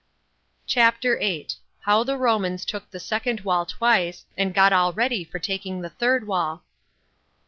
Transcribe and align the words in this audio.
CHAPTER 0.65 1.19
8. 1.21 1.57
How 1.81 2.03
The 2.03 2.17
Romans 2.17 2.65
Took 2.65 2.89
The 2.89 2.99
Second 2.99 3.41
Wall 3.41 3.67
Twice, 3.67 4.25
And 4.35 4.51
Got 4.51 4.73
All 4.73 4.91
Ready 4.91 5.23
For 5.23 5.37
Taking 5.37 5.81
The 5.81 5.91
Third 5.91 6.25
Wall. 6.25 6.63